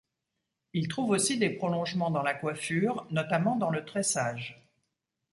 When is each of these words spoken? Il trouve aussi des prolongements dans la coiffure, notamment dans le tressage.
Il 0.73 0.87
trouve 0.87 1.11
aussi 1.11 1.37
des 1.37 1.51
prolongements 1.51 2.09
dans 2.09 2.23
la 2.23 2.33
coiffure, 2.33 3.05
notamment 3.11 3.55
dans 3.55 3.69
le 3.69 3.85
tressage. 3.85 4.59